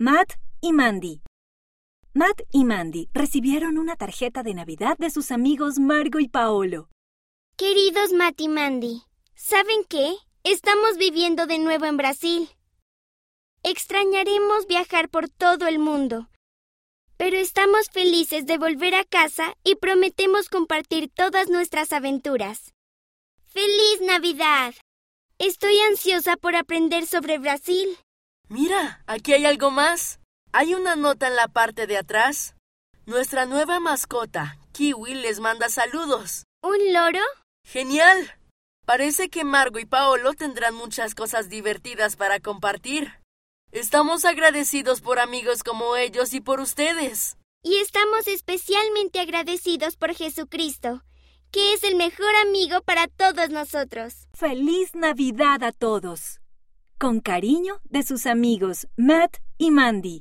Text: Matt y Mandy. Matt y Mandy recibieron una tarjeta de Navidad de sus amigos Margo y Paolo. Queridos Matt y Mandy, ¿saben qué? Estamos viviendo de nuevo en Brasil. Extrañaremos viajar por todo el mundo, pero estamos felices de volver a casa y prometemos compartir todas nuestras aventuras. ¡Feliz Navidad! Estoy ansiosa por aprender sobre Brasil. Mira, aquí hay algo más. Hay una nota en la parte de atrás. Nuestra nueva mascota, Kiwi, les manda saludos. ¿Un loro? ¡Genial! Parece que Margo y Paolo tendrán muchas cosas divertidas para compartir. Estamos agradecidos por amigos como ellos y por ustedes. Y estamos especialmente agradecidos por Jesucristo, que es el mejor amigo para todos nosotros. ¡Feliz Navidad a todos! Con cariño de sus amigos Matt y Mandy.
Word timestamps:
Matt 0.00 0.34
y 0.60 0.72
Mandy. 0.72 1.22
Matt 2.14 2.42
y 2.52 2.62
Mandy 2.64 3.08
recibieron 3.12 3.78
una 3.78 3.96
tarjeta 3.96 4.44
de 4.44 4.54
Navidad 4.54 4.96
de 4.96 5.10
sus 5.10 5.32
amigos 5.32 5.80
Margo 5.80 6.20
y 6.20 6.28
Paolo. 6.28 6.88
Queridos 7.56 8.12
Matt 8.12 8.40
y 8.40 8.46
Mandy, 8.46 9.02
¿saben 9.34 9.82
qué? 9.88 10.14
Estamos 10.44 10.98
viviendo 10.98 11.48
de 11.48 11.58
nuevo 11.58 11.86
en 11.86 11.96
Brasil. 11.96 12.48
Extrañaremos 13.64 14.68
viajar 14.68 15.08
por 15.08 15.28
todo 15.28 15.66
el 15.66 15.80
mundo, 15.80 16.28
pero 17.16 17.36
estamos 17.36 17.88
felices 17.90 18.46
de 18.46 18.56
volver 18.56 18.94
a 18.94 19.02
casa 19.02 19.56
y 19.64 19.74
prometemos 19.74 20.48
compartir 20.48 21.10
todas 21.12 21.48
nuestras 21.48 21.92
aventuras. 21.92 22.72
¡Feliz 23.46 24.00
Navidad! 24.02 24.74
Estoy 25.38 25.76
ansiosa 25.80 26.36
por 26.36 26.54
aprender 26.54 27.04
sobre 27.04 27.38
Brasil. 27.38 27.98
Mira, 28.48 29.02
aquí 29.06 29.34
hay 29.34 29.44
algo 29.44 29.70
más. 29.70 30.20
Hay 30.52 30.74
una 30.74 30.96
nota 30.96 31.28
en 31.28 31.36
la 31.36 31.48
parte 31.48 31.86
de 31.86 31.98
atrás. 31.98 32.54
Nuestra 33.04 33.46
nueva 33.46 33.80
mascota, 33.80 34.58
Kiwi, 34.72 35.14
les 35.14 35.40
manda 35.40 35.68
saludos. 35.68 36.44
¿Un 36.62 36.92
loro? 36.92 37.20
¡Genial! 37.64 38.34
Parece 38.86 39.28
que 39.28 39.44
Margo 39.44 39.78
y 39.78 39.84
Paolo 39.84 40.32
tendrán 40.32 40.74
muchas 40.74 41.14
cosas 41.14 41.50
divertidas 41.50 42.16
para 42.16 42.40
compartir. 42.40 43.12
Estamos 43.70 44.24
agradecidos 44.24 45.02
por 45.02 45.18
amigos 45.18 45.62
como 45.62 45.96
ellos 45.96 46.32
y 46.32 46.40
por 46.40 46.60
ustedes. 46.60 47.36
Y 47.62 47.76
estamos 47.76 48.26
especialmente 48.26 49.20
agradecidos 49.20 49.96
por 49.96 50.14
Jesucristo, 50.14 51.02
que 51.50 51.74
es 51.74 51.84
el 51.84 51.96
mejor 51.96 52.34
amigo 52.46 52.80
para 52.80 53.08
todos 53.08 53.50
nosotros. 53.50 54.26
¡Feliz 54.32 54.94
Navidad 54.94 55.62
a 55.64 55.72
todos! 55.72 56.40
Con 57.00 57.20
cariño 57.20 57.74
de 57.84 58.02
sus 58.02 58.26
amigos 58.26 58.88
Matt 58.96 59.36
y 59.56 59.70
Mandy. 59.70 60.16